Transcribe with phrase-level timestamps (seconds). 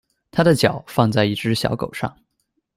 [0.31, 2.11] 他的脚放在一只小狗上。